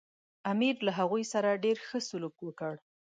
امیر 0.51 0.75
له 0.85 0.91
هغوی 0.99 1.23
سره 1.33 1.61
ډېر 1.65 1.77
ښه 1.87 1.99
سلوک 2.09 2.35
وکړ. 2.43 2.73